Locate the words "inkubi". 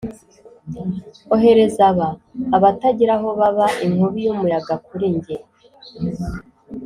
3.85-4.19